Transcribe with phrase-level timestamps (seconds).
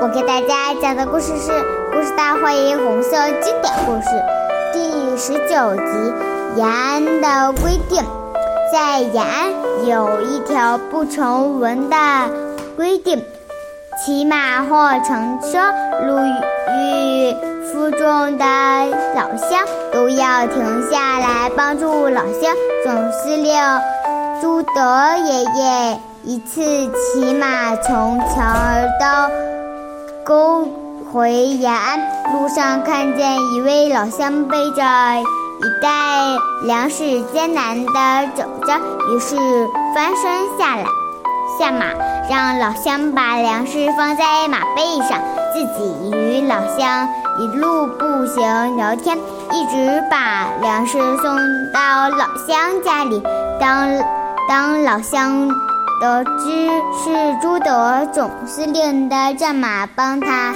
[0.00, 1.50] 我给大家讲的故事是
[1.90, 4.08] 《故事大会红色经典故事》
[4.72, 5.82] 第十九集
[6.56, 8.02] 《延安的规定》。
[8.72, 9.50] 在延安
[9.86, 11.96] 有一条不成文的
[12.76, 13.24] 规定：
[14.04, 15.58] 骑马或乘车
[16.06, 17.56] 路遇。
[17.72, 18.44] 负重的
[19.14, 22.54] 老乡都要停下来帮助老乡。
[22.84, 23.54] 总司令
[24.40, 29.28] 朱德爷爷一次骑马从桥儿道
[30.26, 30.68] 沟
[31.12, 32.00] 回延安，
[32.32, 34.82] 路上看见一位老乡背着
[35.22, 38.74] 一袋粮食艰难地走着，
[39.08, 39.36] 于是
[39.94, 40.84] 翻身下来
[41.56, 41.86] 下马，
[42.28, 45.20] 让老乡把粮食放在马背上，
[45.54, 47.08] 自己与老乡。
[47.38, 49.16] 一路步行聊天，
[49.52, 51.36] 一直把粮食送
[51.72, 53.22] 到老乡家里。
[53.60, 53.88] 当
[54.48, 55.48] 当老乡
[56.00, 60.52] 得知是朱德总司令的战马帮他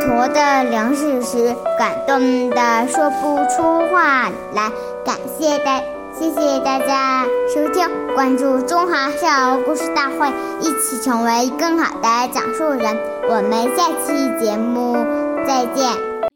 [0.00, 4.70] 驮的粮食时，感动的说不出话来。
[5.04, 5.80] 感谢大，
[6.18, 7.24] 谢谢大家
[7.54, 12.96] 收听，关注中华少儿故事大会，一起成为更好的讲述人。
[13.28, 14.94] 我们下期节目
[15.46, 16.29] 再见。